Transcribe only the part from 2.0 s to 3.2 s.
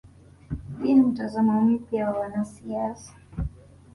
wa wanasiasa